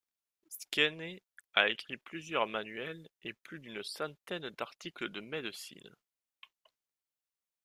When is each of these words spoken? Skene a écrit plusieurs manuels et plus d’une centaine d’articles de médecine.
Skene 0.49 1.19
a 1.53 1.69
écrit 1.69 1.95
plusieurs 1.97 2.47
manuels 2.47 3.07
et 3.21 3.33
plus 3.33 3.59
d’une 3.59 3.83
centaine 3.83 4.49
d’articles 4.49 5.09
de 5.09 5.21
médecine. 5.21 5.95